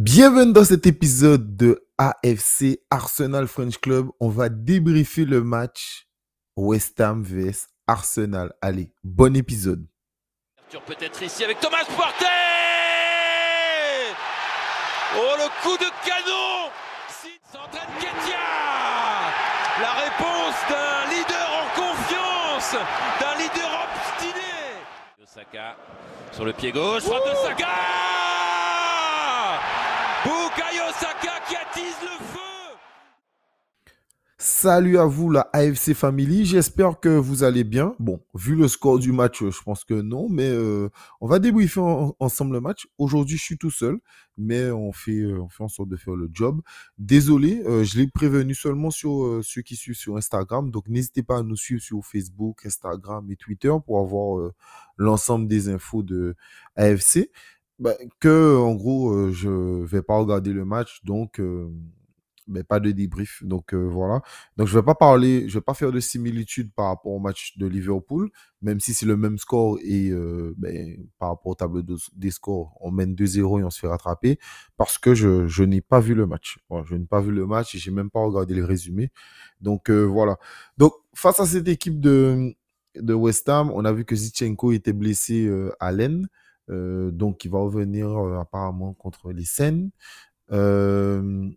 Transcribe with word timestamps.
Bienvenue 0.00 0.52
dans 0.52 0.64
cet 0.64 0.86
épisode 0.86 1.56
de 1.56 1.84
AFC 1.98 2.78
Arsenal 2.88 3.48
French 3.48 3.78
Club. 3.78 4.06
On 4.20 4.28
va 4.28 4.48
débriefer 4.48 5.24
le 5.24 5.42
match 5.42 6.06
West 6.56 7.00
Ham 7.00 7.24
vs 7.24 7.66
Arsenal. 7.88 8.54
Allez, 8.62 8.92
bon 9.02 9.34
épisode. 9.34 9.84
Peut-être 10.86 11.20
ici 11.20 11.42
avec 11.42 11.58
Thomas 11.58 11.84
Partey 11.96 12.26
Oh 15.16 15.34
le 15.36 15.62
coup 15.64 15.76
de 15.76 15.90
canon 16.06 16.70
s'entraîne 17.52 17.92
Ketia 17.98 18.38
La 19.80 19.94
réponse 19.94 20.54
d'un 20.70 21.10
leader 21.10 21.50
en 21.58 21.74
confiance, 21.74 22.76
d'un 23.18 23.34
leader 23.42 23.88
obstiné. 23.88 25.24
Osaka 25.24 25.76
sur 26.30 26.44
le 26.44 26.52
pied 26.52 26.70
gauche, 26.70 27.02
frappe 27.02 27.24
de 27.24 27.34
Saka 27.34 28.27
Salut 34.60 34.98
à 34.98 35.04
vous 35.04 35.30
la 35.30 35.48
AFC 35.52 35.94
Family, 35.94 36.44
j'espère 36.44 36.98
que 36.98 37.08
vous 37.08 37.44
allez 37.44 37.62
bien. 37.62 37.94
Bon, 38.00 38.20
vu 38.34 38.56
le 38.56 38.66
score 38.66 38.98
du 38.98 39.12
match, 39.12 39.44
je 39.44 39.62
pense 39.62 39.84
que 39.84 39.94
non, 39.94 40.28
mais 40.28 40.48
euh, 40.48 40.88
on 41.20 41.28
va 41.28 41.38
débriefer 41.38 41.80
ensemble 42.18 42.54
le 42.54 42.60
match. 42.60 42.88
Aujourd'hui, 42.98 43.36
je 43.36 43.42
suis 43.44 43.56
tout 43.56 43.70
seul, 43.70 43.98
mais 44.36 44.68
on 44.70 44.92
fait, 44.92 45.20
euh, 45.20 45.40
on 45.40 45.48
fait 45.48 45.62
en 45.62 45.68
sorte 45.68 45.88
de 45.88 45.96
faire 45.96 46.16
le 46.16 46.28
job. 46.32 46.60
Désolé, 46.98 47.62
euh, 47.66 47.84
je 47.84 47.98
l'ai 47.98 48.08
prévenu 48.08 48.52
seulement 48.54 48.90
sur 48.90 49.40
ceux 49.44 49.62
qui 49.62 49.76
suivent 49.76 49.96
sur 49.96 50.16
Instagram, 50.16 50.72
donc 50.72 50.88
n'hésitez 50.88 51.22
pas 51.22 51.38
à 51.38 51.42
nous 51.44 51.56
suivre 51.56 51.82
sur 51.82 52.04
Facebook, 52.04 52.66
Instagram 52.66 53.30
et 53.30 53.36
Twitter 53.36 53.72
pour 53.86 54.00
avoir 54.00 54.50
l'ensemble 54.96 55.46
des 55.46 55.68
infos 55.68 56.02
de 56.02 56.34
AFC. 56.74 57.30
Bah, 57.78 57.94
que 58.20 58.56
en 58.56 58.74
gros, 58.74 59.30
je 59.32 59.84
vais 59.84 60.02
pas 60.02 60.18
regarder 60.18 60.52
le 60.52 60.64
match, 60.64 61.00
donc 61.04 61.40
mais 62.48 62.64
pas 62.64 62.80
de 62.80 62.90
débrief. 62.90 63.42
Donc 63.44 63.74
euh, 63.74 63.86
voilà. 63.86 64.22
Donc 64.56 64.66
je 64.66 64.76
vais 64.78 64.82
pas 64.84 64.94
parler, 64.94 65.48
je 65.48 65.58
vais 65.58 65.62
pas 65.62 65.74
faire 65.74 65.92
de 65.92 66.00
similitude 66.00 66.72
par 66.74 66.86
rapport 66.86 67.12
au 67.12 67.18
match 67.20 67.56
de 67.58 67.66
Liverpool, 67.66 68.30
même 68.62 68.80
si 68.80 68.94
c'est 68.94 69.06
le 69.06 69.16
même 69.16 69.38
score 69.38 69.78
et 69.82 70.08
euh, 70.10 70.54
ben, 70.56 70.96
par 71.18 71.30
rapport 71.30 71.52
au 71.52 71.54
tableau 71.54 71.82
des 72.16 72.30
scores, 72.30 72.76
on 72.80 72.90
mène 72.90 73.14
2-0 73.14 73.60
et 73.60 73.64
on 73.64 73.70
se 73.70 73.78
fait 73.78 73.86
rattraper 73.86 74.38
parce 74.76 74.98
que 74.98 75.14
je, 75.14 75.46
je 75.46 75.62
n'ai 75.62 75.80
pas 75.80 76.00
vu 76.00 76.14
le 76.14 76.26
match. 76.26 76.58
je 76.84 76.94
n'ai 76.94 77.06
pas 77.06 77.20
vu 77.20 77.30
le 77.30 77.46
match 77.46 77.74
et 77.74 77.78
j'ai 77.78 77.90
même 77.90 78.10
pas 78.10 78.20
regardé 78.20 78.54
les 78.54 78.64
résumés. 78.64 79.10
Donc 79.60 79.90
euh, 79.90 80.04
voilà. 80.04 80.38
Donc 80.78 80.94
face 81.14 81.38
à 81.40 81.46
cette 81.46 81.68
équipe 81.68 82.00
de 82.00 82.54
de 82.96 83.14
West 83.14 83.48
Ham, 83.48 83.70
on 83.74 83.84
a 83.84 83.92
vu 83.92 84.04
que 84.04 84.16
Zichenko 84.16 84.72
était 84.72 84.92
blessé 84.94 85.48
à 85.78 85.92
l'aine. 85.92 86.26
Donc, 86.68 87.44
il 87.44 87.50
va 87.50 87.58
revenir 87.58 88.08
apparemment 88.40 88.94
contre 88.94 89.32
les 89.32 89.44
Seine. 89.44 89.90
Euh, 90.52 91.50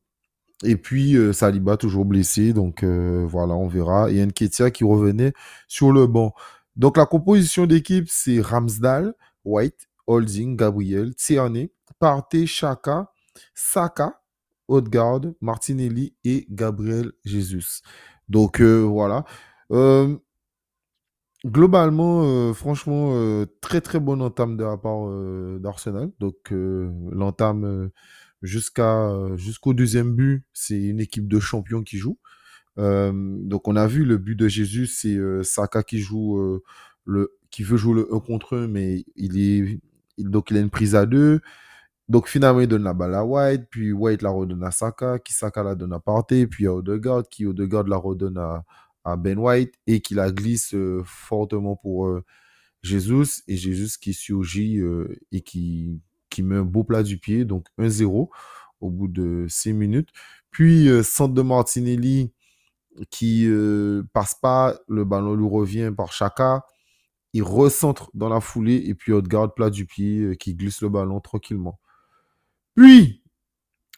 et 0.64 0.76
puis 0.76 1.16
euh, 1.16 1.34
Saliba 1.34 1.78
toujours 1.78 2.06
blessé, 2.06 2.54
donc 2.54 2.84
euh, 2.84 3.26
voilà, 3.28 3.54
on 3.54 3.68
verra. 3.68 4.12
Et 4.12 4.26
Nketia 4.26 4.72
qui 4.72 4.84
revenait 4.84 5.34
sur 5.68 5.92
le 5.92 6.08
banc. 6.08 6.34
Donc 6.76 6.98
la 6.98 7.06
composition 7.06 7.66
d'équipe, 7.66 8.08
c'est 8.10 8.40
Ramsdale, 8.42 9.14
White, 9.44 9.90
Holding, 10.08 10.56
Gabriel, 10.56 11.16
Tierney, 11.16 11.72
Partey, 12.00 12.46
Chaka, 12.46 13.12
Saka, 13.54 14.22
Odegaard, 14.68 15.22
Martinelli 15.42 16.14
et 16.24 16.46
Gabriel 16.50 17.12
Jesus. 17.26 17.82
Donc 18.30 18.62
euh, 18.62 18.82
voilà. 18.82 19.26
Globalement, 21.46 22.54
franchement, 22.54 23.46
très 23.62 23.82
très 23.82 24.00
bonne 24.00 24.22
entame 24.22 24.58
de 24.58 24.64
la 24.64 24.78
part 24.78 25.10
d'Arsenal. 25.60 26.12
Donc 26.20 26.52
l'entame 26.52 27.92
jusqu'à 28.42 29.10
euh, 29.10 29.38
jusqu'au 29.38 29.74
deuxième 29.74 30.14
but, 30.14 30.44
c'est 30.54 30.80
une 30.82 31.00
équipe 31.00 31.28
de 31.28 31.40
champions 31.40 31.84
qui 31.84 31.98
joue. 31.98 32.18
Euh, 32.78 33.12
donc 33.14 33.68
on 33.68 33.76
a 33.76 33.88
vu 33.88 34.06
le 34.06 34.18
but 34.18 34.36
de 34.36 34.48
Jésus, 34.48 34.88
c'est 34.88 35.16
euh, 35.16 35.44
Saka 35.44 35.84
qui 35.84 36.00
joue 36.00 36.62
le 37.06 37.38
qui 37.52 37.64
veut 37.64 37.78
jouer 37.78 37.96
le 37.96 38.14
1 38.14 38.20
contre 38.22 38.58
1, 38.58 38.68
mais 38.68 39.06
il 39.16 39.40
est 39.40 39.80
donc 40.20 40.52
il 40.52 40.58
a 40.58 40.62
une 40.62 40.70
prise 40.70 40.96
à 40.96 41.06
deux. 41.06 41.42
Donc 42.10 42.28
finalement, 42.28 42.62
il 42.62 42.68
donne 42.68 42.84
la 42.84 42.94
balle 42.94 43.16
à 43.16 43.24
White, 43.26 43.68
puis 43.70 43.94
White 43.94 44.22
la 44.22 44.32
redonne 44.32 44.64
à 44.64 44.72
Saka, 44.72 45.20
qui 45.20 45.34
Saka 45.34 45.64
la 45.64 45.76
donne 45.76 45.94
à 45.94 46.00
Partey, 46.00 46.48
puis 46.48 46.68
à 46.68 46.74
Odegaard, 46.74 47.24
qui 47.30 47.46
Odegaard 47.46 47.88
la 47.88 47.98
redonne 47.98 48.38
à, 48.38 48.64
à 49.04 49.18
Ben 49.18 49.38
White, 49.38 49.74
et 49.88 50.02
qui 50.02 50.14
la 50.14 50.32
glisse 50.32 50.76
fortement 51.06 51.76
pour 51.76 52.10
Jésus, 52.84 53.44
et 53.48 53.58
Jésus 53.58 53.98
qui 54.00 54.14
surgit 54.14 54.80
et 55.32 55.42
qui, 55.42 56.00
qui 56.30 56.42
met 56.44 56.56
un 56.56 56.64
beau 56.64 56.84
plat 56.84 57.04
du 57.04 57.18
pied, 57.18 57.46
donc 57.46 57.68
1-0 57.78 58.30
au 58.82 58.90
bout 58.90 59.08
de 59.08 59.46
6 59.48 59.74
minutes. 59.74 60.10
Puis, 60.50 60.90
euh, 60.90 61.04
centre 61.04 61.34
de 61.34 61.42
Martinelli 61.42 62.32
qui 63.10 63.46
euh, 63.48 64.04
passe 64.12 64.36
pas, 64.36 64.78
le 64.88 65.06
ballon 65.06 65.36
lui 65.36 65.48
revient 65.48 65.92
par 65.96 66.12
Chaka. 66.12 66.66
Il 67.34 67.44
recentre 67.44 68.12
dans 68.14 68.28
la 68.28 68.42
foulée 68.42 68.84
et 68.88 68.96
puis 68.96 69.14
garde 69.22 69.56
plat 69.56 69.70
du 69.70 69.86
pied 69.86 70.20
euh, 70.20 70.36
qui 70.36 70.56
glisse 70.56 70.82
le 70.82 70.90
ballon 70.90 71.22
tranquillement. 71.22 71.80
Puis, 72.76 73.21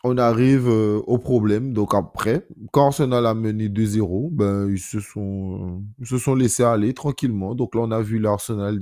on 0.04 0.18
arrive 0.18 0.68
au 0.68 1.18
problème. 1.18 1.74
Donc 1.74 1.94
après, 1.96 2.46
quand 2.72 2.88
Arsenal 2.88 3.26
a 3.26 3.34
mené 3.34 3.70
2-0, 3.70 4.30
ben, 4.32 4.70
ils, 4.70 4.80
se 4.80 5.00
sont, 5.00 5.84
ils 6.00 6.08
se 6.08 6.18
sont 6.18 6.36
laissés 6.36 6.64
aller 6.64 6.94
tranquillement. 6.94 7.56
Donc 7.56 7.76
là, 7.76 7.82
on 7.82 7.92
a 7.92 8.02
vu 8.02 8.20
l'Arsenal 8.20 8.80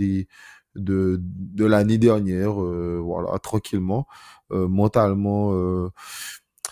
de, 0.75 1.19
de 1.21 1.65
l'année 1.65 1.97
dernière, 1.97 2.61
euh, 2.61 2.99
voilà, 3.03 3.37
tranquillement, 3.39 4.07
euh, 4.51 4.67
mentalement. 4.67 5.53
Euh. 5.53 5.89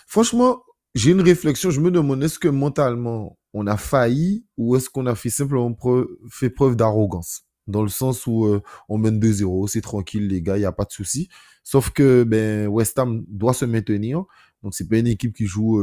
Franchement, 0.06 0.64
j'ai 0.94 1.12
une 1.12 1.20
réflexion, 1.20 1.70
je 1.70 1.80
me 1.80 1.90
demande, 1.90 2.22
est-ce 2.22 2.38
que 2.38 2.48
mentalement, 2.48 3.38
on 3.52 3.66
a 3.66 3.76
failli 3.76 4.44
ou 4.56 4.76
est-ce 4.76 4.90
qu'on 4.90 5.06
a 5.06 5.14
fait 5.14 5.30
simplement 5.30 5.72
preuve, 5.72 6.08
fait 6.30 6.50
preuve 6.50 6.76
d'arrogance? 6.76 7.44
Dans 7.66 7.82
le 7.82 7.88
sens 7.88 8.26
où 8.26 8.48
on 8.88 8.98
mène 8.98 9.20
2-0, 9.20 9.68
c'est 9.68 9.80
tranquille 9.80 10.26
les 10.26 10.42
gars, 10.42 10.56
il 10.56 10.60
n'y 10.60 10.66
a 10.66 10.72
pas 10.72 10.84
de 10.84 10.92
souci. 10.92 11.28
Sauf 11.62 11.90
que 11.90 12.24
ben, 12.24 12.66
West 12.66 12.98
Ham 12.98 13.24
doit 13.28 13.54
se 13.54 13.64
maintenir, 13.64 14.24
donc 14.62 14.74
c'est 14.74 14.88
pas 14.88 14.98
une 14.98 15.06
équipe 15.06 15.34
qui 15.34 15.46
joue 15.46 15.80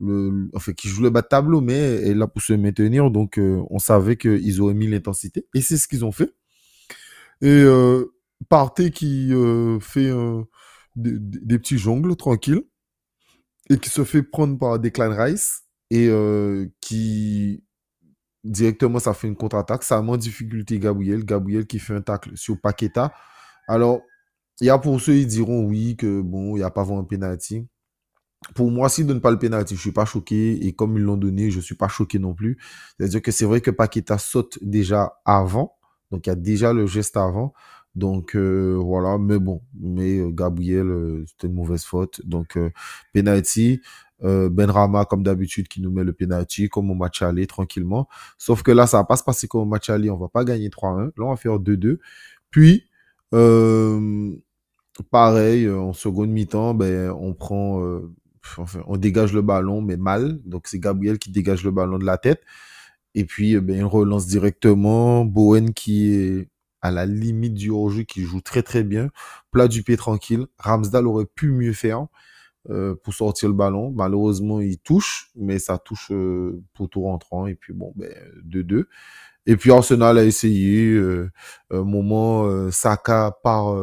le, 0.00 0.48
enfin, 0.54 0.72
qui 0.72 0.88
joue 0.88 1.02
le 1.02 1.10
bas 1.10 1.22
de 1.22 1.28
tableau, 1.28 1.60
mais 1.60 1.74
elle 1.74 2.08
est 2.08 2.14
là 2.14 2.26
pour 2.26 2.42
se 2.42 2.52
maintenir, 2.52 3.10
donc 3.10 3.38
on 3.38 3.78
savait 3.78 4.16
qu'ils 4.16 4.60
auraient 4.60 4.74
mis 4.74 4.88
l'intensité, 4.88 5.46
et 5.54 5.60
c'est 5.60 5.76
ce 5.76 5.88
qu'ils 5.88 6.04
ont 6.04 6.12
fait. 6.12 6.34
Et 7.42 7.48
euh, 7.48 8.06
Partey 8.48 8.90
qui 8.90 9.32
euh, 9.32 9.80
fait 9.80 10.08
euh, 10.08 10.42
des, 10.94 11.58
petits 11.58 11.78
jongles 11.78 12.16
tranquilles 12.16 12.62
et 13.70 13.78
qui 13.78 13.90
se 13.90 14.04
fait 14.04 14.22
prendre 14.22 14.58
par 14.58 14.78
Declan 14.78 15.14
Rice 15.16 15.62
et 15.90 16.08
euh, 16.08 16.66
qui 16.80 17.64
directement 18.50 18.98
ça 18.98 19.14
fait 19.14 19.28
une 19.28 19.36
contre-attaque. 19.36 19.82
Ça 19.82 20.00
met 20.02 20.12
en 20.12 20.16
difficulté 20.16 20.78
Gabriel. 20.78 21.24
Gabriel 21.24 21.66
qui 21.66 21.78
fait 21.78 21.94
un 21.94 22.00
tacle 22.02 22.36
sur 22.36 22.60
Paqueta. 22.60 23.12
Alors, 23.68 24.02
il 24.60 24.66
y 24.66 24.70
a 24.70 24.78
pour 24.78 25.00
ceux 25.00 25.14
qui 25.14 25.26
diront 25.26 25.64
oui 25.64 25.96
que 25.96 26.20
bon, 26.22 26.56
il 26.56 26.60
n'y 26.60 26.64
a 26.64 26.70
pas 26.70 26.82
vraiment 26.82 27.00
un 27.00 27.04
penalty. 27.04 27.66
Pour 28.54 28.70
moi, 28.70 28.88
s'ils 28.88 29.06
ne 29.06 29.12
donnent 29.12 29.20
pas 29.20 29.30
le 29.30 29.38
penalty, 29.38 29.76
je 29.76 29.80
suis 29.80 29.92
pas 29.92 30.04
choqué. 30.04 30.66
Et 30.66 30.72
comme 30.72 30.96
ils 30.96 31.02
l'ont 31.02 31.16
donné, 31.16 31.50
je 31.50 31.60
suis 31.60 31.74
pas 31.74 31.88
choqué 31.88 32.18
non 32.18 32.34
plus. 32.34 32.58
C'est-à-dire 32.96 33.22
que 33.22 33.32
c'est 33.32 33.44
vrai 33.44 33.60
que 33.60 33.70
Paqueta 33.70 34.18
saute 34.18 34.58
déjà 34.62 35.14
avant. 35.24 35.74
Donc, 36.10 36.26
il 36.26 36.30
y 36.30 36.32
a 36.32 36.36
déjà 36.36 36.72
le 36.72 36.86
geste 36.86 37.16
avant. 37.16 37.54
Donc, 37.94 38.36
euh, 38.36 38.78
voilà. 38.80 39.18
Mais 39.18 39.38
bon, 39.38 39.62
mais 39.74 40.18
euh, 40.18 40.30
Gabriel, 40.30 40.86
euh, 40.86 41.24
c'était 41.26 41.48
une 41.48 41.54
mauvaise 41.54 41.84
faute. 41.84 42.20
Donc, 42.24 42.58
penalty. 43.12 43.80
Ben 44.20 44.70
Rama, 44.70 45.04
comme 45.04 45.22
d'habitude, 45.22 45.68
qui 45.68 45.80
nous 45.80 45.90
met 45.90 46.04
le 46.04 46.12
penalty, 46.12 46.68
comme 46.68 46.90
au 46.90 46.94
match 46.94 47.22
aller, 47.22 47.46
tranquillement. 47.46 48.08
Sauf 48.38 48.62
que 48.62 48.70
là, 48.70 48.86
ça 48.86 48.98
va 48.98 49.04
pas 49.04 49.16
se 49.16 49.24
passer 49.24 49.48
comme 49.48 49.62
au 49.62 49.66
match 49.66 49.90
aller. 49.90 50.10
On 50.10 50.16
va 50.16 50.28
pas 50.28 50.44
gagner 50.44 50.68
3-1. 50.68 51.06
Là, 51.06 51.10
on 51.18 51.30
va 51.30 51.36
faire 51.36 51.58
2-2. 51.58 51.98
Puis, 52.50 52.84
pareil, 55.10 55.68
en 55.68 55.92
seconde 55.92 56.30
mi-temps, 56.30 56.74
ben, 56.74 57.10
enfin, 57.10 58.80
on 58.86 58.96
dégage 58.96 59.32
le 59.32 59.42
ballon, 59.42 59.80
mais 59.82 59.96
mal. 59.96 60.40
Donc, 60.44 60.66
c'est 60.68 60.78
Gabriel 60.78 61.18
qui 61.18 61.30
dégage 61.30 61.64
le 61.64 61.70
ballon 61.70 61.98
de 61.98 62.04
la 62.04 62.18
tête. 62.18 62.42
Et 63.14 63.24
puis, 63.24 63.54
eh 63.54 63.60
ben, 63.60 63.76
il 63.76 63.84
relance 63.84 64.26
directement. 64.26 65.24
Bowen 65.24 65.72
qui 65.74 66.12
est 66.14 66.48
à 66.82 66.90
la 66.90 67.06
limite 67.06 67.54
du 67.54 67.70
hors-jeu, 67.70 68.02
qui 68.04 68.22
joue 68.22 68.40
très 68.40 68.62
très 68.62 68.84
bien. 68.84 69.08
Plat 69.50 69.68
du 69.68 69.82
pied 69.82 69.96
tranquille. 69.96 70.46
Ramsdale 70.58 71.06
aurait 71.06 71.26
pu 71.26 71.50
mieux 71.50 71.72
faire 71.72 72.02
euh, 72.02 72.06
pour 73.02 73.14
sortir 73.14 73.48
le 73.48 73.54
ballon. 73.54 73.92
Malheureusement, 73.94 74.60
il 74.60 74.78
touche, 74.78 75.30
mais 75.36 75.58
ça 75.58 75.78
touche 75.78 76.10
euh, 76.10 76.62
pour 76.74 76.88
tout 76.88 77.02
rentrant. 77.02 77.46
Et 77.46 77.54
puis 77.54 77.72
bon, 77.72 77.92
ben 77.96 78.12
2-2. 78.46 78.84
Et 79.46 79.56
puis 79.56 79.70
Arsenal 79.70 80.18
a 80.18 80.24
essayé. 80.24 80.92
Euh, 80.92 81.30
un 81.70 81.84
moment, 81.84 82.70
Saka 82.70 83.36
part 83.42 83.76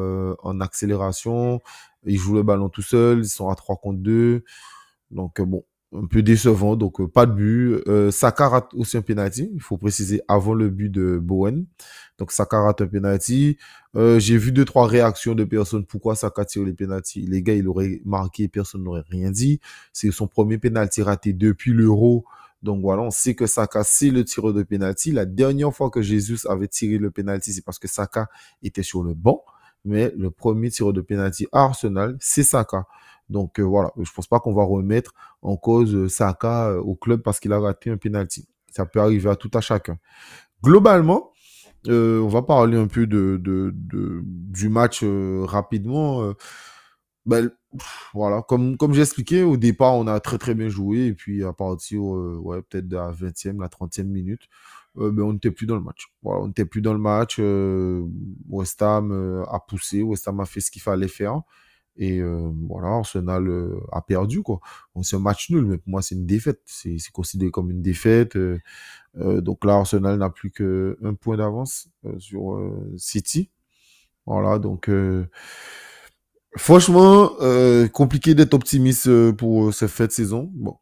en 0.44 0.60
accélération. 0.62 1.62
Il 2.06 2.18
joue 2.18 2.36
le 2.36 2.44
ballon 2.44 2.70
tout 2.70 2.82
seul. 2.82 3.20
Ils 3.20 3.30
sont 3.30 3.50
à 3.50 3.56
3 3.56 3.78
contre 3.78 4.00
2. 4.00 4.44
Donc 5.12 5.42
bon, 5.42 5.64
un 5.94 6.06
peu 6.06 6.22
décevant, 6.24 6.76
donc 6.76 7.00
euh, 7.00 7.08
pas 7.08 7.26
de 7.26 7.34
but. 7.34 7.84
Euh, 7.88 8.12
Saka 8.12 8.50
rate 8.50 8.74
aussi 8.74 8.98
un 8.98 9.02
penalty, 9.02 9.50
il 9.54 9.62
faut 9.62 9.78
préciser 9.78 10.22
avant 10.28 10.54
le 10.54 10.70
but 10.70 10.90
de 10.90 11.18
Bowen. 11.18 11.66
Donc 12.18 12.32
Saka 12.32 12.62
rate 12.62 12.82
un 12.82 12.88
penalty. 12.88 13.58
Euh, 13.96 14.20
J'ai 14.20 14.38
vu 14.38 14.52
deux 14.52 14.66
trois 14.66 14.88
réactions 14.88 15.36
de 15.36 15.44
personnes. 15.44 15.86
Pourquoi 15.86 16.16
Saka 16.16 16.46
tire 16.46 16.64
les 16.64 16.74
penalty? 16.74 17.22
Les 17.22 17.42
gars, 17.42 17.54
il 17.54 17.68
aurait 17.68 18.02
marqué, 18.06 18.48
personne 18.48 18.84
n'aurait 18.84 19.04
rien 19.08 19.32
dit. 19.32 19.60
C'est 19.92 20.12
son 20.12 20.28
premier 20.28 20.58
penalty 20.58 21.02
raté 21.02 21.34
depuis 21.34 21.74
l'Euro. 21.74 22.26
Donc 22.64 22.82
voilà, 22.82 23.02
on 23.02 23.12
sait 23.12 23.36
que 23.36 23.46
Saka 23.46 23.84
c'est 23.84 24.10
le 24.10 24.24
tireur 24.24 24.54
de 24.54 24.64
penalty. 24.64 25.12
La 25.12 25.26
dernière 25.26 25.74
fois 25.74 25.90
que 25.90 26.02
Jésus 26.02 26.40
avait 26.48 26.70
tiré 26.70 26.98
le 26.98 27.12
penalty, 27.12 27.52
c'est 27.54 27.64
parce 27.64 27.78
que 27.78 27.88
Saka 27.88 28.30
était 28.64 28.84
sur 28.84 29.04
le 29.04 29.14
banc. 29.14 29.44
Mais 29.86 30.14
le 30.18 30.32
premier 30.32 30.70
tireur 30.70 30.94
de 30.94 31.02
penalty 31.02 31.48
à 31.52 31.64
Arsenal, 31.64 32.18
c'est 32.20 32.44
Saka. 32.44 32.86
Donc 33.30 33.60
euh, 33.60 33.64
voilà, 33.64 33.92
je 34.00 34.12
pense 34.12 34.28
pas 34.28 34.40
qu'on 34.40 34.54
va 34.54 34.64
remettre 34.64 35.14
en 35.42 35.58
cause 35.58 35.96
euh, 35.96 36.10
Saka 36.10 36.70
euh, 36.70 36.80
au 36.80 36.96
club 36.96 37.22
parce 37.22 37.40
qu'il 37.40 37.54
a 37.54 37.60
raté 37.60 37.90
un 37.90 37.98
penalty. 37.98 38.48
Ça 38.72 38.86
peut 38.86 39.00
arriver 39.00 39.30
à 39.30 39.36
tout 39.36 39.52
à 39.54 39.62
chacun. 39.62 39.98
Globalement, 40.64 41.32
on 41.88 42.28
va 42.28 42.42
parler 42.42 42.78
un 42.78 42.88
peu 42.88 43.06
du 43.08 44.70
match 44.70 45.04
rapidement. 45.04 46.34
Ben, 47.26 47.52
voilà, 48.14 48.42
comme, 48.42 48.78
expliqué, 48.96 49.44
au 49.44 49.58
départ, 49.58 49.96
on 49.96 50.08
a 50.08 50.20
très 50.20 50.38
très 50.38 50.56
bien 50.56 50.70
joué. 50.70 51.08
Et 51.08 51.14
puis 51.14 51.44
à 51.44 51.54
partir, 51.54 52.02
peut-être 52.70 52.88
de 52.88 52.96
la 52.96 53.12
20e, 53.12 53.60
la 53.60 53.68
30e 53.68 54.06
minute, 54.06 54.44
ben, 54.96 55.24
on 55.24 55.34
n'était 55.34 55.52
plus 55.52 55.66
dans 55.66 55.76
le 55.76 55.82
match. 55.82 56.08
Voilà, 56.22 56.42
on 56.42 56.48
n'était 56.48 56.66
plus 56.66 56.82
dans 56.82 56.94
le 56.94 57.00
match. 57.00 57.40
West 58.50 58.82
Ham 58.82 59.46
a 59.50 59.60
poussé, 59.60 60.02
West 60.02 60.28
Ham 60.28 60.40
a 60.40 60.46
fait 60.46 60.60
ce 60.60 60.72
qu'il 60.72 60.82
fallait 60.82 61.08
faire. 61.08 61.42
Et 61.96 62.20
euh, 62.20 62.50
voilà, 62.68 62.88
Arsenal 62.88 63.48
euh, 63.48 63.80
a 63.92 64.02
perdu, 64.02 64.42
quoi. 64.42 64.60
c'est 65.04 65.16
un 65.16 65.20
match 65.20 65.52
nul, 65.52 65.66
mais 65.66 65.78
pour 65.78 65.90
moi, 65.90 66.02
c'est 66.02 66.16
une 66.16 66.26
défaite. 66.26 66.62
C'est 66.66 66.98
considéré 67.12 67.52
comme 67.52 67.70
une 67.70 67.82
défaite. 67.82 68.36
Euh, 68.36 68.60
donc 69.16 69.64
là, 69.64 69.76
Arsenal 69.76 70.18
n'a 70.18 70.30
plus 70.30 70.52
qu'un 70.52 71.14
point 71.20 71.38
d'avance 71.38 71.90
sur 72.18 72.60
City. 72.98 73.52
Voilà, 74.26 74.58
donc 74.58 74.90
franchement, 76.58 77.32
compliqué 77.94 78.34
d'être 78.34 78.54
optimiste 78.56 79.32
pour 79.34 79.74
cette 79.74 79.90
fête 79.92 80.12
saison. 80.12 80.50
Bon, 80.54 80.78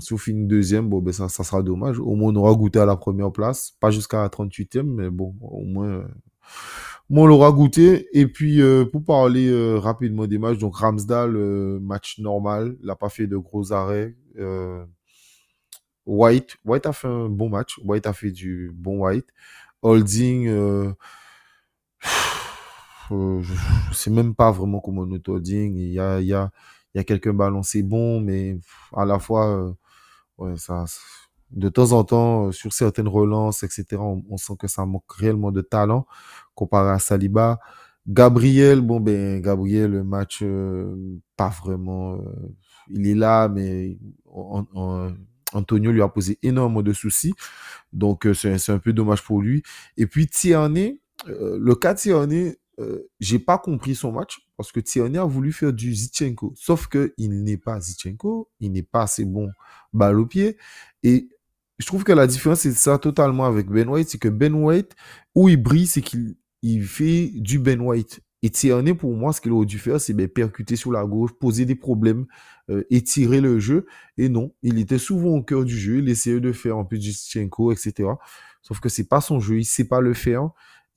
si 0.00 0.12
on 0.12 0.18
finit 0.18 0.46
deuxième, 0.46 0.88
bon, 0.88 1.00
ben 1.00 1.12
ça, 1.12 1.28
ça 1.28 1.44
sera 1.44 1.62
dommage. 1.62 1.98
Au 1.98 2.14
moins, 2.14 2.32
on 2.32 2.36
aura 2.36 2.54
goûté 2.54 2.78
à 2.78 2.86
la 2.86 2.96
première 2.96 3.32
place. 3.32 3.72
Pas 3.80 3.90
jusqu'à 3.90 4.22
la 4.22 4.28
38e, 4.28 4.82
mais 4.82 5.10
bon, 5.10 5.34
au 5.40 5.64
moins 5.64 6.04
on 7.18 7.26
l'aura 7.26 7.52
goûté. 7.52 8.08
Et 8.12 8.26
puis, 8.26 8.60
euh, 8.62 8.84
pour 8.84 9.04
parler 9.04 9.48
euh, 9.48 9.78
rapidement 9.78 10.26
des 10.26 10.38
matchs, 10.38 10.58
donc 10.58 10.76
Ramsdale, 10.76 11.36
euh, 11.36 11.80
match 11.80 12.18
normal. 12.18 12.76
Il 12.80 12.86
n'a 12.86 12.96
pas 12.96 13.08
fait 13.08 13.26
de 13.26 13.36
gros 13.36 13.72
arrêts. 13.72 14.14
White, 16.06 16.56
White 16.64 16.86
a 16.86 16.92
fait 16.92 17.08
un 17.08 17.28
bon 17.28 17.48
match. 17.48 17.78
White 17.84 18.06
a 18.06 18.12
fait 18.12 18.30
du 18.30 18.70
bon 18.74 19.00
White. 19.00 19.26
Holding, 19.82 20.94
sais 23.92 24.10
même 24.10 24.34
pas 24.34 24.50
vraiment 24.50 24.80
comment 24.80 25.06
notre 25.06 25.32
holding. 25.32 25.76
Il 25.76 25.92
y 25.92 26.00
a, 26.00 26.20
il 26.20 26.26
y 26.26 26.34
a, 26.34 26.50
il 26.94 26.98
y 26.98 27.00
a 27.00 27.04
quelques 27.04 27.30
ballons, 27.30 27.62
c'est 27.62 27.82
bon, 27.82 28.20
mais 28.20 28.58
à 28.96 29.04
la 29.04 29.18
fois, 29.18 29.74
ouais, 30.38 30.56
ça, 30.56 30.84
de 31.50 31.68
temps 31.68 31.92
en 31.92 32.04
temps, 32.04 32.52
sur 32.52 32.72
certaines 32.72 33.08
relances, 33.08 33.62
etc., 33.62 33.96
on 34.00 34.36
sent 34.36 34.54
que 34.58 34.68
ça 34.68 34.86
manque 34.86 35.10
réellement 35.12 35.52
de 35.52 35.60
talent 35.60 36.06
comparé 36.54 36.90
à 36.90 36.98
Saliba. 36.98 37.58
Gabriel, 38.06 38.80
bon 38.80 39.00
ben 39.00 39.40
Gabriel, 39.40 39.90
le 39.90 40.04
match 40.04 40.40
euh, 40.42 40.96
pas 41.36 41.48
vraiment. 41.48 42.14
Euh, 42.14 42.54
il 42.88 43.06
est 43.06 43.14
là, 43.14 43.48
mais 43.48 43.98
Antonio 45.52 45.92
lui 45.92 46.02
a 46.02 46.08
posé 46.08 46.38
énormément 46.42 46.82
de 46.82 46.92
soucis, 46.92 47.34
donc 47.92 48.26
euh, 48.26 48.34
c'est 48.34 48.70
un 48.70 48.78
peu 48.78 48.92
dommage 48.92 49.22
pour 49.22 49.40
lui. 49.40 49.62
Et 49.96 50.06
puis 50.06 50.26
Tierney, 50.26 51.00
le 51.26 51.74
cas 51.74 51.94
de 51.94 51.98
Tierney, 51.98 52.56
j'ai 53.18 53.38
pas 53.38 53.58
compris 53.58 53.94
son 53.94 54.12
match 54.12 54.46
parce 54.56 54.72
que 54.72 54.80
Tierney 54.80 55.18
a 55.18 55.24
voulu 55.24 55.52
faire 55.52 55.72
du 55.72 55.94
Zichenko, 55.94 56.52
sauf 56.56 56.86
que 56.86 57.14
il 57.18 57.42
n'est 57.44 57.56
pas 57.56 57.80
Zichenko, 57.80 58.48
il 58.60 58.72
n'est 58.72 58.82
pas 58.82 59.02
assez 59.02 59.24
bon 59.24 59.50
balle 59.92 60.18
au 60.20 60.26
pied 60.26 60.56
et 61.02 61.28
je 61.78 61.86
trouve 61.86 62.04
que 62.04 62.12
la 62.12 62.26
différence 62.26 62.60
c'est 62.60 62.72
ça 62.72 62.98
totalement 62.98 63.46
avec 63.46 63.68
Ben 63.68 63.88
White, 63.88 64.10
c'est 64.10 64.18
que 64.18 64.28
Ben 64.28 64.54
White 64.54 64.94
où 65.34 65.48
il 65.48 65.56
brille, 65.56 65.86
c'est 65.86 66.02
qu'il 66.02 66.36
il 66.62 66.84
fait 66.84 67.32
du 67.36 67.58
Ben 67.58 67.80
White. 67.80 68.20
Et 68.42 68.50
Tierney, 68.50 68.94
pour 68.94 69.14
moi, 69.14 69.32
ce 69.32 69.40
qu'il 69.40 69.52
aurait 69.52 69.66
dû 69.66 69.78
faire, 69.78 70.00
c'est 70.00 70.14
ben, 70.14 70.26
percuter 70.26 70.76
sur 70.76 70.92
la 70.92 71.04
gauche, 71.04 71.32
poser 71.38 71.66
des 71.66 71.74
problèmes, 71.74 72.26
euh, 72.70 72.84
étirer 72.88 73.40
le 73.40 73.58
jeu. 73.58 73.86
Et 74.16 74.28
non, 74.28 74.54
il 74.62 74.78
était 74.78 74.98
souvent 74.98 75.30
au 75.30 75.42
cœur 75.42 75.64
du 75.64 75.76
jeu, 75.76 75.98
il 75.98 76.08
essayait 76.08 76.40
de 76.40 76.52
faire 76.52 76.78
un 76.78 76.84
peu 76.84 76.96
du 76.96 77.12
Tchenko, 77.12 77.72
etc. 77.72 78.08
Sauf 78.62 78.80
que 78.80 78.88
c'est 78.88 79.08
pas 79.08 79.20
son 79.20 79.40
jeu, 79.40 79.58
il 79.58 79.64
sait 79.64 79.84
pas 79.84 80.00
le 80.00 80.14
faire. 80.14 80.48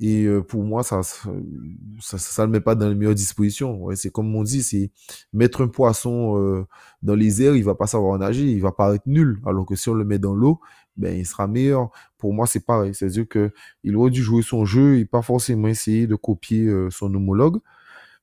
Et 0.06 0.26
euh, 0.26 0.42
pour 0.42 0.66
moi, 0.66 0.84
ça 0.84 1.02
ça, 1.02 2.46
le 2.46 2.52
met 2.52 2.60
pas 2.60 2.76
dans 2.76 2.90
les 2.90 2.96
meilleures 2.96 3.16
dispositions. 3.16 3.88
C'est 3.96 4.12
comme 4.12 4.36
on 4.36 4.44
dit, 4.44 4.62
c'est 4.62 4.92
mettre 5.32 5.62
un 5.64 5.70
poisson 5.70 6.38
euh, 6.38 6.66
dans 7.02 7.16
les 7.16 7.42
airs, 7.42 7.56
il 7.56 7.64
va 7.64 7.74
pas 7.74 7.88
savoir 7.88 8.20
nager, 8.20 8.44
il 8.44 8.62
va 8.62 8.74
paraître 8.74 9.06
nul. 9.06 9.40
Alors 9.46 9.66
que 9.66 9.76
si 9.78 9.88
on 9.88 9.94
le 9.94 10.04
met 10.04 10.20
dans 10.20 10.36
l'eau, 10.36 10.60
ben 10.98 11.18
il 11.18 11.26
sera 11.26 11.48
meilleur. 11.48 11.90
Pour 12.18 12.34
moi, 12.34 12.48
c'est 12.48 12.66
pareil. 12.66 12.94
C'est-à-dire 12.94 13.26
que 13.30 13.54
il 13.86 13.96
aurait 13.96 14.12
dû 14.12 14.22
jouer 14.22 14.42
son 14.42 14.66
jeu 14.66 14.98
et 14.98 15.06
pas 15.06 15.22
forcément 15.22 15.70
essayer 15.70 16.06
de 16.06 16.16
copier 16.16 16.66
euh, 16.66 16.90
son 16.90 17.14
homologue. 17.16 17.60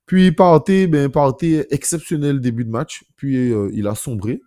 Puis 0.05 0.33
Partey, 0.33 0.87
ben 0.87 1.09
Partey 1.09 1.67
exceptionnel 1.71 2.43
début 2.43 2.67
de 2.67 2.71
match. 2.71 3.07
Puis 3.17 3.55
il 3.73 3.87
a 3.87 3.95
sombré. 3.95 4.43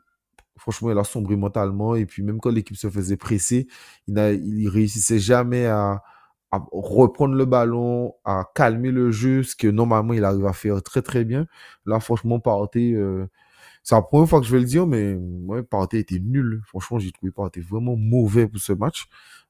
Franchement, 0.56 0.92
il 0.92 0.98
a 1.00 1.04
sombré 1.04 1.36
mentalement. 1.36 1.96
Et 1.96 2.06
puis 2.06 2.22
même 2.22 2.40
quand 2.40 2.52
l'équipe 2.52 2.78
se 2.78 2.92
faisait 2.92 3.18
presser, 3.18 3.68
il, 4.08 4.20
il 4.46 4.70
réussissait 4.70 5.18
jamais 5.18 5.66
à 5.66 6.04
à 6.54 6.64
reprendre 6.72 7.34
le 7.36 7.46
ballon, 7.46 8.14
à 8.26 8.48
calmer 8.56 8.92
le 8.92 9.12
jeu, 9.12 9.42
ce 9.44 9.56
que 9.56 9.68
normalement 9.68 10.14
il 10.14 10.24
arrive 10.24 10.46
à 10.46 10.54
faire 10.54 10.84
très 10.84 11.02
très 11.02 11.26
bien. 11.26 11.48
Là, 11.88 12.00
franchement, 12.00 12.40
Partey, 12.40 12.94
euh, 12.94 13.26
c'est 13.84 13.96
la 13.96 14.04
première 14.04 14.30
fois 14.30 14.40
que 14.40 14.46
je 14.46 14.52
vais 14.52 14.60
le 14.60 14.66
dire, 14.66 14.88
mais 14.88 15.16
ouais, 15.16 15.64
Partey 15.64 16.00
était 16.00 16.20
nul. 16.20 16.62
Franchement, 16.68 17.00
j'ai 17.00 17.12
trouvé 17.12 17.32
Partey 17.32 17.62
vraiment 17.62 17.96
mauvais 17.98 18.48
pour 18.48 18.62
ce 18.62 18.74
match. 18.74 19.08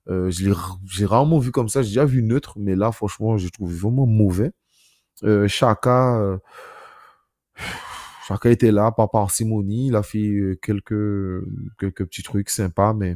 Euh, 0.10 0.32
j'ai 0.32 1.06
rarement 1.06 1.40
vu 1.40 1.52
comme 1.52 1.70
ça. 1.70 1.82
J'ai 1.82 1.90
déjà 1.90 2.06
vu 2.06 2.24
neutre, 2.24 2.54
mais 2.58 2.76
là, 2.76 2.92
franchement, 2.94 3.38
j'ai 3.38 3.50
trouvé 3.50 3.76
vraiment 3.76 4.06
mauvais. 4.06 4.52
Euh, 5.24 5.48
Chaka, 5.48 6.18
euh, 6.20 6.38
Chaka 8.28 8.50
était 8.50 8.72
là, 8.72 8.92
par 8.92 9.12
parcimonie. 9.12 9.88
Il 9.88 9.96
a 9.96 10.04
fait 10.04 10.28
euh, 10.28 10.56
quelques, 10.62 11.44
quelques 11.80 12.06
petits 12.06 12.24
trucs 12.24 12.50
sympas, 12.50 12.94
mais 12.94 13.16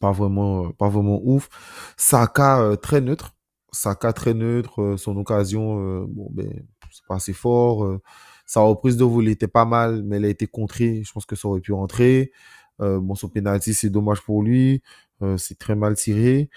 pas 0.00 0.12
vraiment, 0.12 0.66
euh, 0.66 0.72
pas 0.72 0.88
vraiment 0.88 1.20
ouf. 1.24 1.48
Saka 1.96 2.60
euh, 2.60 2.76
très 2.76 3.00
neutre. 3.00 3.34
Saka 3.72 4.12
très 4.12 4.34
neutre. 4.34 4.80
Euh, 4.82 4.96
son 4.96 5.16
occasion, 5.16 6.04
bon 6.06 6.28
ben, 6.30 6.66
c'est 6.90 7.06
pas 7.06 7.16
assez 7.16 7.32
fort. 7.32 7.98
sa 8.46 8.60
reprise 8.60 8.96
de 8.96 9.04
vol 9.04 9.28
était 9.28 9.48
pas 9.48 9.64
mal, 9.64 10.02
mais 10.04 10.16
elle 10.16 10.26
a 10.26 10.28
été 10.28 10.46
contrée. 10.46 11.02
Je 11.04 11.12
pense 11.12 11.26
que 11.26 11.36
ça 11.36 11.48
aurait 11.48 11.60
pu 11.60 11.72
rentrer. 11.72 12.32
bon, 12.78 13.14
son 13.14 13.28
penalty, 13.28 13.74
c'est 13.74 13.90
dommage 13.90 14.20
pour 14.22 14.42
lui. 14.42 14.82
c'est 15.36 15.58
très 15.58 15.74
mal 15.74 15.96
tiré. 15.96 16.50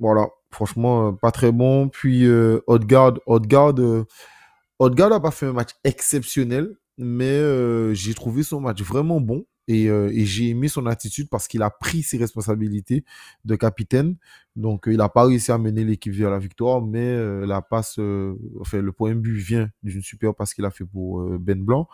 voilà, 0.00 0.28
franchement, 0.50 1.14
pas 1.14 1.30
très 1.30 1.52
bon. 1.52 1.88
Puis 1.88 2.28
Odegaard, 2.66 3.14
Odegaard, 3.26 3.74
Odegaard 4.78 5.12
a 5.12 5.20
pas 5.20 5.30
fait 5.30 5.46
un 5.46 5.52
match 5.54 5.70
exceptionnel, 5.84 6.76
mais 6.98 7.94
j'ai 7.94 8.14
trouvé 8.14 8.42
son 8.42 8.60
match 8.60 8.82
vraiment 8.82 9.20
bon. 9.20 9.46
Euh, 9.70 10.10
et, 10.12 10.24
j'ai 10.24 10.48
aimé 10.50 10.68
son 10.68 10.86
attitude 10.86 11.28
parce 11.28 11.48
qu'il 11.48 11.62
a 11.62 11.70
pris 11.70 12.02
ses 12.02 12.18
responsabilités 12.18 13.04
de 13.44 13.56
capitaine. 13.56 14.16
Donc, 14.56 14.88
euh, 14.88 14.92
il 14.92 14.98
n'a 14.98 15.08
pas 15.08 15.24
réussi 15.24 15.52
à 15.52 15.58
mener 15.58 15.84
l'équipe 15.84 16.12
vers 16.12 16.30
la 16.30 16.38
victoire, 16.38 16.82
mais 16.82 17.04
euh, 17.04 17.46
la 17.46 17.62
passe, 17.62 17.98
enfin, 18.60 18.80
le 18.80 18.92
point 18.92 19.14
but 19.14 19.36
vient 19.36 19.70
d'une 19.82 20.02
super 20.02 20.34
passe 20.34 20.54
qu'il 20.54 20.64
a 20.64 20.70
fait 20.70 20.84
pour 20.84 21.22
Ben 21.38 21.62
Blanc. 21.62 21.88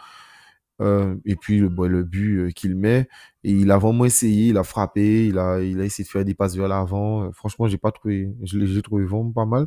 et 0.81 1.37
puis 1.37 1.59
le, 1.61 2.03
but 2.03 2.53
qu'il 2.55 2.77
met, 2.77 3.09
et 3.45 3.53
il 3.53 3.71
a 3.71 3.79
vraiment 3.79 4.05
essayé, 4.05 4.49
il 4.49 4.59
a 4.59 4.65
frappé, 4.65 5.27
il 5.27 5.39
a, 5.39 5.61
essayé 5.61 6.05
de 6.05 6.11
faire 6.11 6.25
des 6.25 6.35
passes 6.35 6.57
vers 6.57 6.69
l'avant. 6.69 7.31
franchement, 7.33 7.67
j'ai 7.69 7.79
pas 7.79 7.93
trouvé, 7.93 8.31
je 8.45 8.81
trouvé 8.81 9.05
vraiment 9.05 9.33
pas 9.33 9.47
mal. 9.47 9.67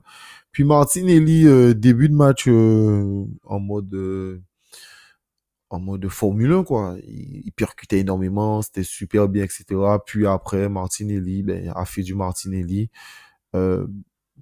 Puis 0.51 0.63
Martinelli, 0.63 1.45
début 1.75 2.09
de 2.09 2.15
match 2.15 2.47
en 2.47 3.59
mode 3.59 4.41
en 5.69 5.79
mode 5.79 6.07
Formule 6.07 6.51
1, 6.51 6.63
quoi. 6.63 6.95
Il, 7.07 7.51
percutait 7.51 7.99
énormément, 7.99 8.61
c'était 8.61 8.83
super 8.83 9.29
bien, 9.29 9.43
etc. 9.43 9.65
Puis 10.05 10.25
après, 10.25 10.69
Martinelli, 10.69 11.43
ben, 11.43 11.71
a 11.75 11.85
fait 11.85 12.03
du 12.03 12.15
Martinelli. 12.15 12.89
Euh, 13.55 13.87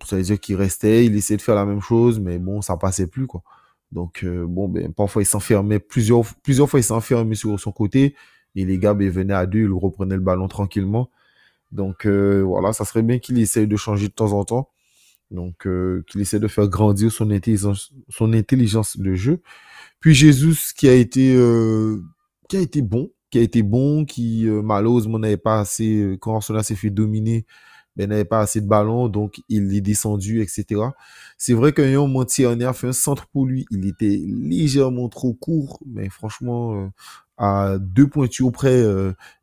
ça 0.06 0.18
veut 0.18 0.22
dire 0.24 0.40
qu'il 0.40 0.56
restait, 0.56 1.06
il 1.06 1.16
essayait 1.16 1.38
de 1.38 1.42
faire 1.42 1.56
la 1.56 1.66
même 1.66 1.82
chose, 1.82 2.20
mais 2.20 2.40
bon, 2.40 2.62
ça 2.62 2.78
passait 2.78 3.08
plus, 3.08 3.28
quoi. 3.28 3.44
Donc, 3.92 4.24
euh, 4.24 4.46
bon, 4.48 4.68
ben, 4.68 4.94
parfois, 4.94 5.22
il 5.22 5.26
s'enfermait, 5.26 5.80
plusieurs, 5.80 6.24
plusieurs 6.44 6.70
fois, 6.70 6.80
il 6.80 6.84
s'enfermait 6.84 7.36
sur 7.36 7.60
son 7.60 7.72
côté, 7.72 8.16
et 8.56 8.66
les 8.66 8.78
gars, 8.78 8.94
ben, 8.94 9.10
venaient 9.10 9.34
à 9.34 9.46
deux, 9.46 9.60
ils 9.60 9.74
reprenaient 9.74 10.16
le 10.16 10.22
ballon 10.22 10.48
tranquillement. 10.48 11.10
Donc, 11.72 12.06
euh, 12.06 12.42
voilà, 12.44 12.74
ça 12.74 12.86
serait 12.86 13.04
bien 13.04 13.20
qu'il 13.20 13.40
essaye 13.40 13.68
de 13.68 13.76
changer 13.78 14.08
de 14.08 14.14
temps 14.14 14.34
en 14.34 14.46
temps. 14.46 14.70
Donc, 15.32 15.68
euh, 15.68 16.04
qu'il 16.08 16.22
essaie 16.22 16.40
de 16.40 16.48
faire 16.48 16.68
grandir 16.70 17.12
son 17.12 17.32
intelligence, 17.32 17.94
son 18.10 18.34
intelligence 18.34 18.98
de 18.98 19.14
jeu. 19.16 19.42
Puis 20.00 20.14
Jésus 20.14 20.74
qui 20.78 20.88
a 20.88 20.94
été 20.94 21.36
euh, 21.36 22.02
qui 22.50 22.58
a 22.58 22.62
été 22.62 22.82
bon, 22.82 23.12
qui 23.30 23.40
a 23.40 23.42
été 23.42 23.64
bon, 23.64 24.06
qui 24.06 24.46
malheureusement 24.48 25.20
n'avait 25.20 25.38
pas 25.38 25.60
assez, 25.60 26.18
quand 26.22 26.36
Arsenal 26.36 26.64
s'est 26.64 26.76
fait 26.76 26.90
dominer, 26.90 27.46
ben, 27.96 28.10
n'avait 28.10 28.26
pas 28.26 28.40
assez 28.42 28.62
de 28.62 28.68
ballons, 28.68 29.10
donc 29.10 29.42
il 29.50 29.76
est 29.76 29.82
descendu, 29.82 30.42
etc. 30.42 30.82
C'est 31.38 31.54
vrai 31.54 31.74
qu'un 31.74 31.92
moment, 32.00 32.26
Tierney 32.26 32.64
a 32.66 32.74
fait 32.74 32.88
un 32.88 32.94
centre 32.94 33.28
pour 33.28 33.46
lui. 33.46 33.66
Il 33.72 33.88
était 33.88 34.22
légèrement 34.28 35.10
trop 35.10 35.34
court, 35.34 35.80
mais 35.86 36.10
franchement, 36.10 36.92
à 37.38 37.78
deux 37.80 38.08
pointures 38.08 38.52
près, 38.52 38.84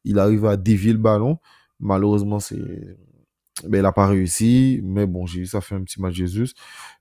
il 0.05 0.19
arrive 0.19 0.47
à 0.47 0.57
dévier 0.57 0.93
le 0.93 0.99
ballon. 0.99 1.39
Malheureusement, 1.81 2.41
c'est 2.41 2.97
ben, 3.63 3.79
il 3.79 3.83
n'a 3.83 3.93
pas 3.93 4.07
réussi, 4.09 4.81
mais 4.83 5.07
bon, 5.07 5.27
j'ai 5.27 5.47
ça 5.47 5.61
fait 5.61 5.77
un 5.77 5.83
petit 5.85 6.01
match 6.01 6.15
Jésus. 6.15 6.53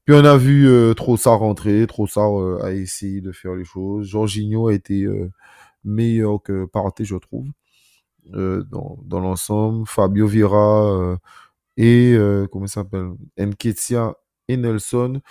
Puis 0.05 0.15
on 0.15 0.24
a 0.24 0.38
vu 0.38 0.67
euh, 0.67 0.93
rentrer, 1.25 1.88
Trossard 1.88 2.39
euh, 2.39 2.60
a 2.63 2.72
essayé 2.74 3.22
de 3.22 3.31
faire 3.31 3.55
les 3.55 3.65
choses. 3.65 4.07
Jorginho 4.07 4.67
a 4.67 4.74
été 4.74 5.03
euh, 5.03 5.31
meilleur 5.83 6.41
que 6.43 6.65
Partey, 6.65 7.05
je 7.05 7.15
trouve, 7.15 7.48
euh, 8.36 8.63
dans, 8.72 9.00
dans 9.05 9.19
l'ensemble. 9.19 9.88
Fabio 9.88 10.27
Vira 10.27 11.17
et, 11.77 12.15
comment 12.51 12.67
s'appelle 12.67 13.12
Nketia 13.38 14.15
et 14.48 14.57
Nelson, 14.57 15.22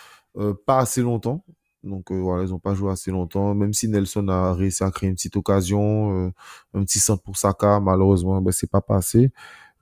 pas 0.67 0.79
assez 0.81 1.02
longtemps. 1.02 1.45
Donc 1.85 2.12
voilà, 2.12 2.45
ils 2.45 2.50
n'ont 2.50 2.59
pas 2.59 2.75
joué 2.75 2.91
assez 2.93 3.11
longtemps. 3.12 3.55
Même 3.55 3.73
si 3.73 3.88
Nelson 3.88 4.29
a 4.29 4.55
réussi 4.55 4.83
à 4.85 4.91
créer 4.91 5.09
une 5.09 5.14
petite 5.17 5.37
occasion, 5.37 6.33
un 6.75 6.85
petit 6.85 6.99
centre 7.00 7.23
pour 7.23 7.37
Saka, 7.37 7.81
malheureusement, 7.81 8.41
ben, 8.43 8.52
c'est 8.52 8.71
pas 8.71 8.81
passé. 8.81 9.31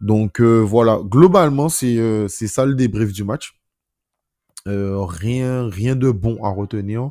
Donc 0.01 0.41
euh, 0.41 0.61
voilà, 0.61 1.01
globalement, 1.05 1.69
c'est 1.69 1.99
euh, 1.99 2.29
ça 2.29 2.65
le 2.65 2.75
débrief 2.75 3.13
du 3.13 3.25
match. 3.25 3.55
Euh, 4.67 5.05
rien, 5.05 5.69
rien 5.69 5.97
de 5.97 6.11
bon 6.11 6.43
à 6.45 6.51
retenir. 6.51 7.11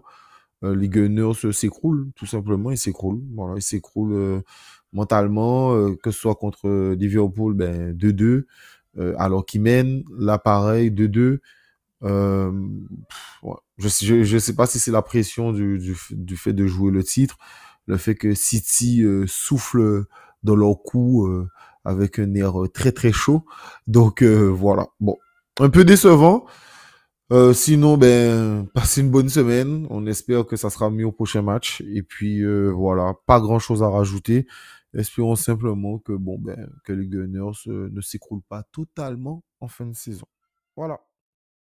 les 0.63 0.89
Gunners 0.89 1.51
s'écroulent, 1.51 2.10
tout 2.15 2.25
simplement, 2.25 2.72
ils 2.72 2.77
s'écroulent. 2.77 3.22
Voilà, 3.36 3.55
ils 3.58 3.62
s'écroulent 3.62 4.43
mentalement, 4.91 5.93
que 6.03 6.12
ce 6.12 6.19
soit 6.19 6.36
contre 6.36 6.93
Liverpool, 6.93 7.53
ben 7.53 7.93
2-2, 7.93 8.46
alors 9.17 9.46
qu'ils 9.46 9.62
mènent 9.62 10.03
l'appareil 10.17 10.91
2-2. 10.91 11.39
Ouais. 12.01 13.55
Je, 13.77 14.24
je, 14.24 14.38
sais 14.38 14.55
pas 14.55 14.67
si 14.67 14.79
c'est 14.79 14.91
la 14.91 15.01
pression 15.01 15.53
du, 15.53 15.77
du, 15.79 15.96
du, 16.12 16.38
fait 16.38 16.53
de 16.53 16.67
jouer 16.67 16.91
le 16.91 17.03
titre, 17.03 17.38
le 17.88 17.98
fait 17.98 18.15
que 18.15 18.34
City 18.34 19.03
souffle 19.27 20.05
dans 20.43 20.55
leur 20.55 20.81
cou 20.84 21.48
avec 21.89 22.19
un 22.19 22.34
air 22.36 22.63
euh, 22.63 22.67
très 22.67 22.91
très 22.91 23.12
chaud. 23.12 23.46
Donc 23.88 24.22
euh, 24.22 24.48
voilà, 24.48 24.88
bon, 25.00 25.17
un 25.60 25.69
peu 25.69 25.84
décevant. 25.84 26.46
Euh, 27.31 27.53
sinon, 27.53 27.98
ben, 27.98 28.67
passez 28.74 29.01
une 29.01 29.12
bonne 29.12 29.29
semaine. 29.29 29.88
On 29.89 30.05
espère 30.05 30.46
que 30.46 30.55
ça 30.55 30.69
sera 30.69 30.89
mieux 30.89 31.05
au 31.05 31.12
prochain 31.12 31.41
match. 31.41 31.81
Et 31.81 32.03
puis 32.03 32.43
voilà, 32.72 33.13
pas 33.25 33.39
grand 33.39 33.60
chose 33.60 33.84
à 33.84 33.89
rajouter. 33.89 34.48
Espérons 34.93 35.36
simplement 35.36 36.00
que 36.00 36.13
bon 36.13 36.39
ben 36.39 36.67
que 36.84 36.93
les 36.93 37.08
Gunners 37.08 37.51
ne 37.67 38.01
s'écroulent 38.01 38.41
pas 38.50 38.63
totalement 38.72 39.43
en 39.60 39.67
fin 39.67 39.86
de 39.86 39.96
saison. 39.96 40.25
Voilà. 40.75 41.00